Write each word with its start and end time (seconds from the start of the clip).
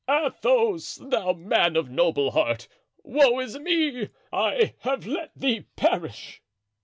Athos! 0.09 0.95
thou 0.95 1.33
man 1.33 1.75
of 1.75 1.91
noble 1.91 2.31
heart; 2.31 2.67
woe 3.03 3.39
is 3.39 3.59
me! 3.59 4.09
I 4.33 4.73
have 4.79 5.05
let 5.05 5.29
thee 5.35 5.65
perish!" 5.75 6.41